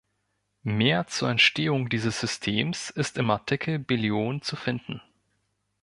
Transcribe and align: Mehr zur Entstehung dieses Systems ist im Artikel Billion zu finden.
Mehr 0.63 1.05
zur 1.05 1.29
Entstehung 1.29 1.87
dieses 1.87 2.19
Systems 2.21 2.89
ist 2.89 3.19
im 3.19 3.29
Artikel 3.29 3.77
Billion 3.77 4.41
zu 4.41 4.55
finden. 4.55 4.99